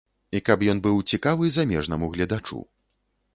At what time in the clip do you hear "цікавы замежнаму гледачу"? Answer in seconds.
1.17-2.59